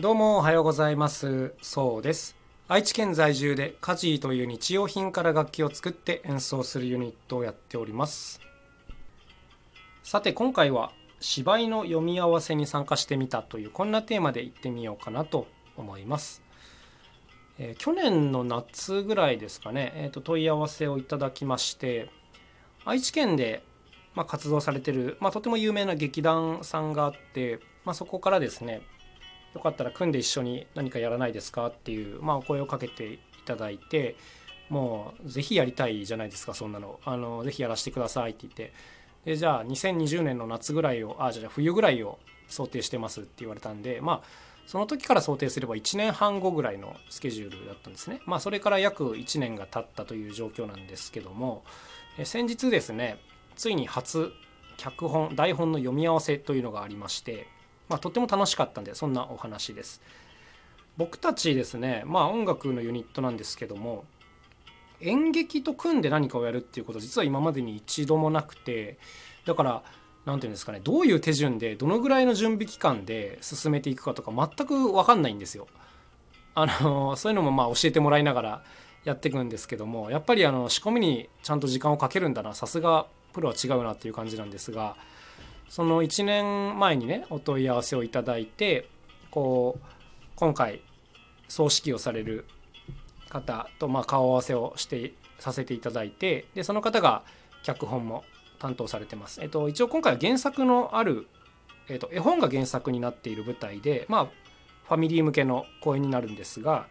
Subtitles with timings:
[0.00, 1.52] どうもおはようございます。
[1.60, 2.34] そうです。
[2.68, 8.40] 愛知県在住でカジーという日用品から楽器を作って演奏するユニットをやっております。
[10.02, 10.90] さて今回は
[11.20, 15.46] 芝居の読み合わせに参加してみたというこんなテーマでいってみようかなと
[15.76, 16.42] 思います。
[17.58, 22.08] えー、去年の夏ぐらいですかね、えー、と問い合わせをいただきまして
[22.86, 23.62] 愛知県で、
[24.14, 28.80] ま、活動されてる、まあ、とても有名な劇団さんがあって、まあ、そこからですね
[29.54, 34.16] よかったら組んで一緒に何かやらないですかっていう、まあ、お声をかけていただいて
[34.68, 38.72] もうぜひやりたいじゃないですかそんなのあのぜひやらせてくださいって言って
[39.24, 42.18] でじゃあ2020年の夏ぐらいをあじゃあ冬ぐらいを
[42.48, 48.20] 想定してますって言われたんでまあその時から想定すれば1年半後ぐらいのスケジュールだったんですね。
[48.24, 51.64] まあ、それから約1年が経ったという状況なんですけども、
[52.22, 53.18] 先日ですね、
[53.56, 54.30] ついに初
[54.76, 57.48] 脚本、台本の読み合わせというのがありまして、
[57.90, 60.00] まあ、とっても楽しかったんで、そんなお話です。
[60.96, 64.04] 僕たちですね、まあ音楽のユニットなんですけども、
[65.00, 68.98] 演劇と組んで何かをやるっていうこと実は今までに一度もなくて、
[69.44, 69.82] だから
[70.26, 75.66] 何て言うんですかねどういう手順でどのぐらいの準備期間で進めていくかとか全く分かんないんですよ。
[76.54, 78.62] あのそういうのもまあ教えてもらいながら
[79.04, 84.96] やっていくんですけどもやっぱりあの仕込みにちゃんと時間をかけるんだなさすがプロは違うなっていう感じなんですが
[85.70, 88.88] その1年前にねお問い合わせをいただいて
[89.30, 89.84] こう
[90.34, 90.82] 今回
[91.48, 92.44] 葬式をされる
[93.28, 97.22] 方とまあ顔合わせをしてさせていただいてでその方が
[97.62, 98.24] 脚本も
[98.58, 99.40] 担当されてます。
[99.42, 101.26] えっと、一応今回は原作のある、
[101.88, 106.86] えっと、絵本が原作になっている舞台で、まあ、ファミリー向けの公演になるんですが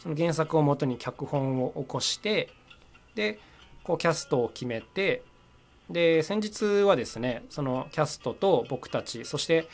[0.00, 2.50] その原作をもとに脚本を起こして
[3.14, 3.38] で
[3.84, 5.22] こうキャストを決めて
[5.90, 9.68] で先日はですねそのキャストと僕たちそして、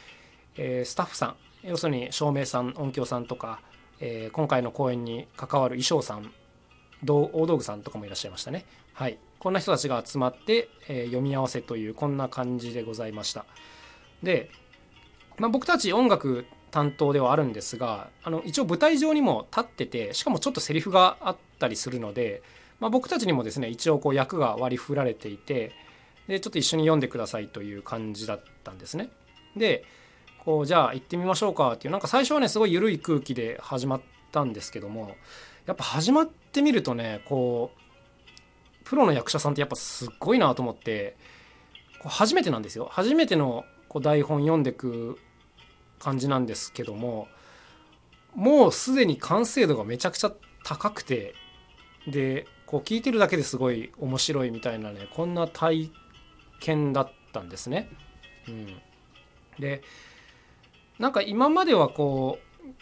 [0.56, 3.60] えー、スタッフさん要するに照明さん音響さんとか、
[4.00, 6.33] えー、今回の公演に関わる衣装さん
[7.05, 8.64] 大道具さんとかもいらっしゃいましたね。
[8.92, 13.45] はい、こんな人たちが集まって、えー、読み合わせというこんな感じでございました。
[14.22, 14.51] で、
[15.39, 22.42] まあ、僕たち音楽担当ではあるんですがあの一応舞台上にも立っててしかもちょっとセリフがあったりするので、
[22.80, 25.72] まあ、僕たちにもですね一応こう役が割り振られていて
[26.33, 29.11] でちょっと一緒に読んでくださいという感じだったんですね。
[29.55, 29.85] で
[30.39, 34.01] こうじゃあ行ってみましょうかっていうなんか最初はねすごい緩い空気で始まっ
[34.33, 35.15] たんですけども
[35.67, 41.19] やっぱ始まってみるとねこうプロの役者さんってやっぱすっごいなと思って
[41.98, 45.19] こう初めてなんですよ初めてのこう台本読んでく
[45.99, 47.29] 感じなんですけども
[48.35, 50.33] もうすでに完成度がめちゃくちゃ
[50.64, 51.35] 高くて
[52.09, 55.93] でこう聞いてるだけですごい面白いみたいなねこんな体
[56.62, 57.89] 験だったんですね。
[58.48, 58.67] うん、
[59.58, 59.83] で
[60.98, 62.39] なんか今まではこ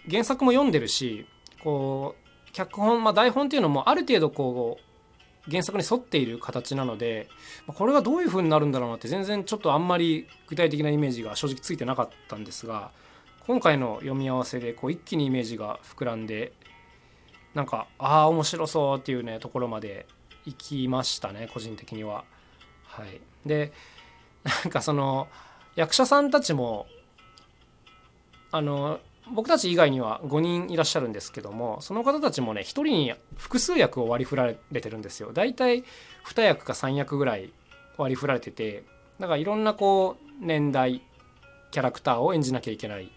[0.06, 1.26] う原作も読んでるし
[1.62, 7.28] こう脚本、まあ、台本っていうのもある程度こう原作に沿っている形なので
[7.66, 12.90] これがどういう風になるんだろうなって全然ちょっとあんまり具体的なイメージが正直ついてなかったんですが
[13.46, 16.52] 今回の読み合わせでこう一気にイメージが膨らんで
[17.54, 20.06] なんかああ面白そうっていうねところまで
[20.44, 22.24] 行きましたね個人的には。
[22.90, 23.72] はい、で
[24.64, 25.28] なんかその
[25.76, 26.86] 役者さんたちも
[28.50, 29.00] あの
[29.32, 35.30] 僕たち以外には5人いらっしゃるんですけどもその方たちもね1人に複数役を割り振られてるんですよ。
[35.32, 35.84] 大体
[36.24, 37.52] 2役か3役ぐらい
[37.96, 38.84] 割り振られてて
[39.20, 41.02] だからいろんなこう年代
[41.70, 43.10] キャラクターを演じなきゃいけない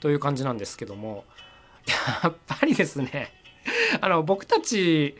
[0.00, 1.24] という感じなんですけども
[2.22, 3.32] やっぱりですね
[4.00, 5.16] あの僕たち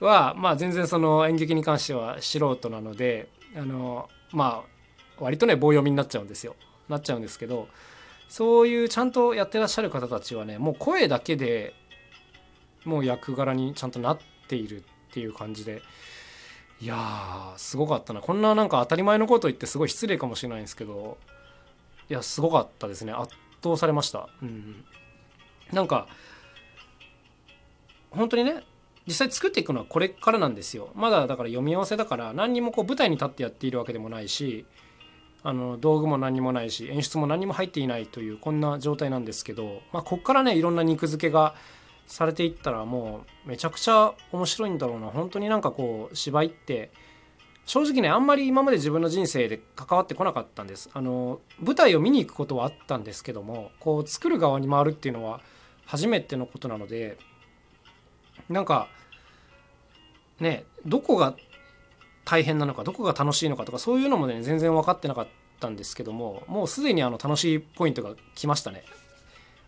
[0.00, 6.56] はまあ全然その演劇に関しては素人なのであのまあ割とね棒読みになっちゃうんですよ。
[6.88, 7.68] なっちゃうんですけど
[8.28, 11.74] そういうちゃんとやってらっしゃる方たちはねもう声だけで
[12.84, 14.18] もう役柄にちゃんとなっ
[14.48, 14.82] ているっ
[15.12, 15.80] ていう感じで
[16.80, 18.20] いやすごかったな。
[18.20, 21.16] こんななんか当たり前のこと言ってすごい失礼かもしれないんですけど
[22.10, 23.12] いやすごかったですね。
[23.12, 24.28] 圧倒されました。
[24.42, 24.84] うん。
[25.72, 26.08] なんか
[28.10, 28.64] 本当にね
[29.06, 30.90] 実際作っていくのはこれからなんですよ。
[30.94, 34.64] まだだから読み合わせだから何にもこう舞台に立ってやっているわけでもないし
[35.42, 41.54] あの道具も何にもないし演出も何にも入っていないというこんな状態なんですけど、まあ、こっからねいろんな肉付けが
[42.06, 45.08] されていったらもうめちゃくちゃ面白いんだろうな。
[45.08, 46.90] 本当になんかこう芝居って
[47.66, 50.90] 正直ねあんまり今まで自分の人生で関わってこなかったんです。
[50.94, 55.40] あの舞台を見に行くことはあったんですけどもこう作る側に回るっていうのは
[55.86, 57.18] 初めてのことなので
[58.48, 58.88] なんか
[60.40, 61.34] ねどこが
[62.24, 65.28] 大変なのかどこが楽しいのかとかそういうのもね全然分かってなかっ
[65.60, 68.84] たんですけどももうすでにあの楽しいポイントが来ましたね。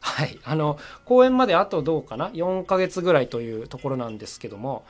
[0.01, 0.39] はい。
[0.45, 4.85] あの公演まであとどうかな？4ヶ月ぐらいというところなんですけども、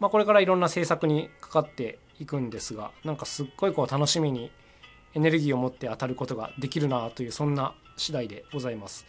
[0.00, 4.50] まあ、これからいろんな制作にかかっていくんですがなんかすっごいこう楽しみに
[5.14, 9.04] エネルギーを持って当たることができるなというそんな次第でございます。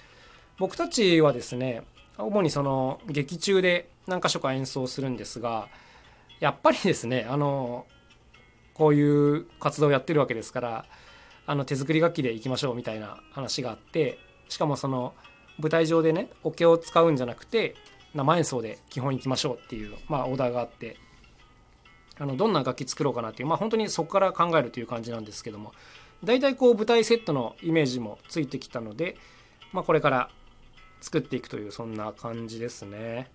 [0.60, 1.84] 僕たちはですね
[2.18, 5.68] 主にその劇中で何か所か演奏するんですが
[6.40, 7.86] やっぱりですねあの
[8.74, 9.02] こうい
[9.38, 10.86] う活動をやってるわけですから
[11.46, 14.18] あの手作り楽器でいきましょうみたいな話があって
[14.50, 15.14] しかもその
[15.60, 17.76] 舞台上でねオケを使うんじゃなくて
[18.14, 20.98] 生演奏で基本いきましょうっていう、まあ、オーダーがあって
[22.20, 25.74] あのどんな楽器作ろうかなっていう、まあ、本当にそこから考えるという感じなんですけども
[26.24, 29.18] 大体こう舞台セットのイメージもついてきたので、
[29.72, 30.30] まあ、これから
[31.02, 33.30] 作っていくというそんな感じですね。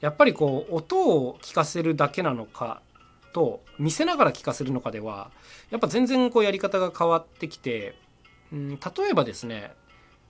[0.00, 2.82] やっぱりこう音を聞かせるだけなのか
[3.32, 5.30] と見せながら聞かせるのかでは
[5.70, 7.94] やっぱ全然こうやり方が変わってきて、
[8.52, 8.76] うん、例
[9.10, 9.72] えばですね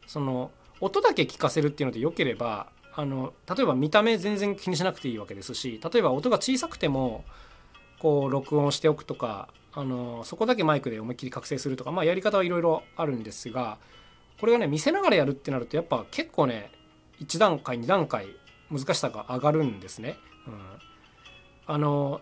[0.07, 0.51] その
[0.81, 7.25] 音だけ聞かせるっていうのでよければあの例えば見た目全然気にしなくていいわけですし例えば音が小さくても
[8.01, 13.79] こう録音しておくとかあのそこだけマイクで思いっきり覚醒するとか、まあ、やり方はいろいろあるんですが
[14.41, 16.73] これがね見せながらやるってなるとやっぱ結構ね
[17.21, 18.27] 1段階2段階
[18.71, 20.17] 難しさが上がるんですね。
[20.47, 20.55] うん、
[21.67, 22.21] あの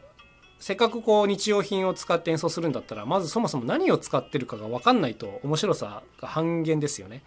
[0.58, 7.22] せっかくこう日用品を使って演奏するんだったらまずそもそも何を使ってるかが分かんないと面白さが半減ですよね。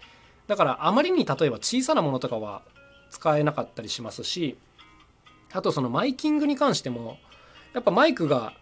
[0.48, 2.62] だからあまりに例えば小さなものとかは
[3.10, 4.58] 使えなかったりしますし
[5.54, 7.18] あとそのマイキングに関しても
[7.74, 8.54] やっぱマイクが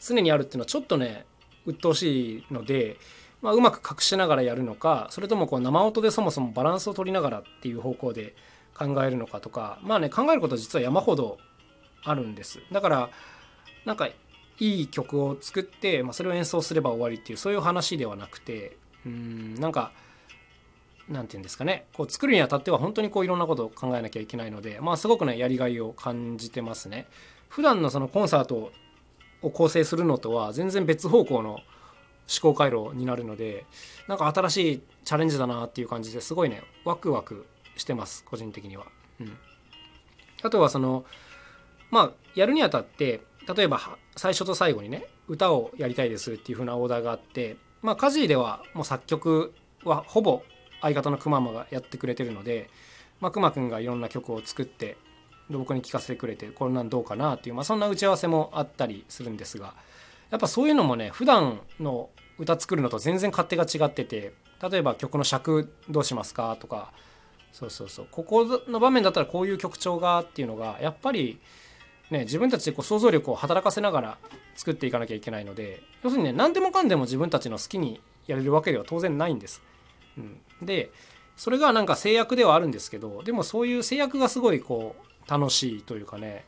[0.00, 1.24] 常にあるっていうのはちょっとね
[1.66, 2.96] 鬱陶しいので、
[3.42, 8.34] まあ、うまく隠しながらやるのかそれともこう生音でそもそもバランスを取りながらっていう方向で
[8.78, 11.38] 考えるのかとかまあね考えること実は山ほど
[12.04, 12.60] あるんです。
[12.72, 13.10] だから
[13.84, 18.76] なんかいい曲を作って、まあ、それを演奏すれば終わりっていうそういう話ではなくて
[19.06, 19.92] うんなんか
[21.08, 21.86] なんて言うんですかね。
[21.94, 27.06] こう作るにあたっては本当にこういろんなことを考えなきゃいけないのでまあすごくねやりがいを感じてますね。
[27.48, 28.70] 普段のそのコンサート
[29.40, 31.62] を構成するのとは全然別方向の思
[32.42, 33.64] 考回路になるので
[34.06, 37.46] なんか新しいチャレンジだなっていう感じですごいねワクワク
[37.78, 38.86] してます個人的には。
[39.20, 39.36] うん、
[40.42, 41.04] あとはその
[41.90, 43.22] まあやるにあたって
[43.56, 43.80] 例えば
[44.16, 49.54] 最初と最後にね歌をやりたいですっていう風なオーダーがあってまあ家事ではもう作曲
[49.84, 50.42] はほぼ
[50.80, 52.70] 相方のくままがやってくれてるので、
[53.20, 54.96] まあ、くまくんがいろんな曲を作って
[55.50, 59.74] 僕に聞かせてくれてこれなんどうかなっていう、まあ、そんな打ち合わせもあったりするんですが
[60.30, 64.34] やっぱそういうのもね普段の歌作るのと全然勝手が違ってて
[64.70, 66.92] 例えば曲の尺どうしますかとか
[67.52, 71.40] そうそうそうここの場面だったらこういう曲調がっていうのがやっぱり
[72.10, 74.18] ね自分たちでこう想像力を働かせながら
[74.54, 79.62] 作っていかなきゃいけないので要するにね何でもかんでも自分たちの好きにやれるわけでは当然ないんです。
[80.16, 80.90] うん、で
[81.36, 86.44] それがなんか制約ではあるんですけどでもそういう制約がすごいこう楽しいというかね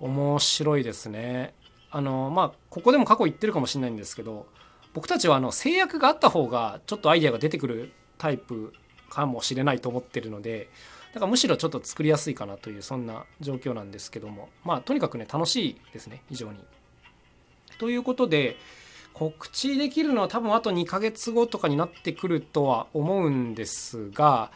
[0.00, 1.54] 面白いですね。
[1.90, 4.46] あのまあここでも過去言ってるかもしれないんですけど
[4.94, 8.72] 僕たちはあの制約があった方がちょっとアイデアが出てくるタイプ
[9.10, 10.70] かもしれないと思ってるので
[11.12, 16.58] だからむしろちょっと作りやすいかなというそんな状況なんですけどもまあとにかくね楽しいですね非常に。
[17.78, 18.56] ということで
[19.14, 24.50] 告知できるのは多分あと2ヶ月後とかになってくるとは思うんですが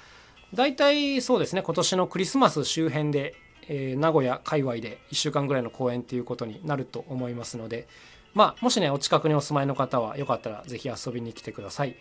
[0.53, 3.35] 大体そうですね今年のクリスマス周辺で、
[3.69, 7.89] えー、名古屋界隈で1週間ぐらいの公演っていうことになると思いますので
[8.35, 11.97] まあもしねお近くにお住まいの方はよかったら是非遊びに来てください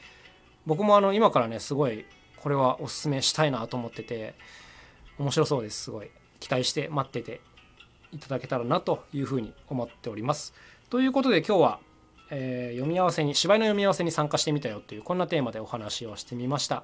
[0.66, 2.06] 僕もあの今からねすごい
[2.44, 4.36] これはおすすめしたいなと思ってて
[5.18, 6.12] 面白そうですすごい。
[6.42, 7.40] 期待して待ってて
[8.12, 10.54] いただけたらなというふうに思っております。
[10.90, 11.80] ということで今日は
[12.36, 16.84] えー、読み合わせに芝居の読み合わせに参加してみたよっていうこんなテーマでお話をしてみました。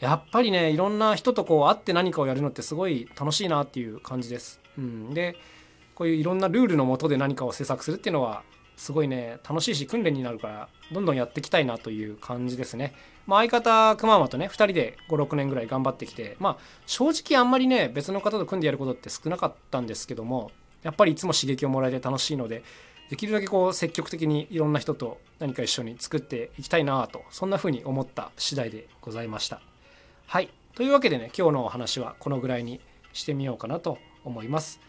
[0.00, 5.36] やっぱりねいろんな人とこう会って何かをやるのってすごい楽しいなっていう感じです、うん、で
[5.94, 8.42] こういういろんなルールのもとで何かを制作するっていうのは
[8.76, 12.94] すごいね楽しいし訓練になるからどんどんやっていきたいなという感じですね、
[13.26, 16.56] まあ、相方くままとね2人で56年ぐらい頑張ってきてまあ
[16.86, 20.50] 正直あんまりね別の方と組んでやることって少なかったんですけども
[20.82, 22.62] やっぱりいつも刺激をもらえて楽しいので
[23.08, 29.60] できるだけこう積極的にいろんな人と何か一緒に作っていきたいなとそんな風に思った次第でございました。
[30.26, 32.80] はいというわけでね今日のお話はこのぐらいに
[33.12, 34.80] してみようかなと思います。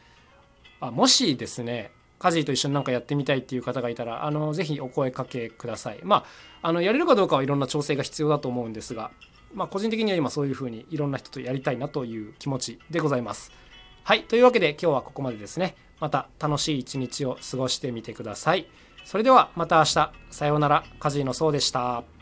[0.80, 6.00] あもしですね家事と一緒になんかやってみたいっていう方がいたらあのぜひお声かけください。
[6.04, 6.26] ま
[6.62, 9.12] ああのやれるかどうかはいろんな調整が必要だと思うんですが、
[9.54, 13.52] まあ、個人的には今そういう風にいろんな人とやりたいなという気持ちでございます。
[14.04, 14.24] はい。
[14.24, 15.76] というわけで今日はここまでですね。
[16.00, 18.68] また楽しい一日を過ごしてみてください。
[19.04, 20.12] それではまた明日。
[20.30, 20.84] さようなら。
[21.00, 22.17] カジーノそうでした。